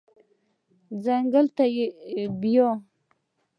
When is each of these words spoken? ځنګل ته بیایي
ځنګل 1.03 1.45
ته 1.57 1.63
بیایي 2.41 2.71